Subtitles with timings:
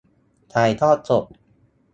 [0.53, 1.25] ถ่ายทอดสด